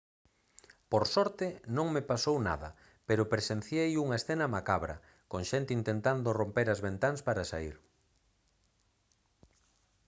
«por 0.91 1.03
sorte 1.15 1.47
non 1.77 1.87
me 1.95 2.01
pasou 2.11 2.35
nada 2.49 2.69
pero 3.07 3.29
presenciei 3.33 3.91
unha 4.03 4.19
escena 4.21 4.47
macabra 4.55 4.95
con 5.31 5.41
xente 5.51 5.71
intentando 5.79 6.35
romper 6.39 6.67
as 6.71 6.83
ventás 6.87 7.17
para 7.27 7.47
saír 7.51 7.75